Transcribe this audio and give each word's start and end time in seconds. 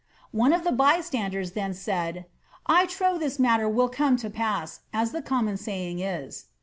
S8T 0.33 0.39
One 0.39 0.53
of 0.53 0.63
the 0.63 0.71
bystanders 0.71 1.51
then 1.51 1.75
said, 1.75 2.15
^ 2.15 2.23
I 2.65 2.87
trow 2.87 3.19
this 3.19 3.37
matter 3.37 3.69
will 3.69 3.87
come 3.87 4.17
to 4.17 4.31
pass, 4.31 4.79
as 4.91 5.11
the 5.11 5.21
common 5.21 5.57
saying 5.57 5.99
is." 5.99 6.45